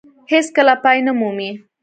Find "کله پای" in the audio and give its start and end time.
0.55-0.97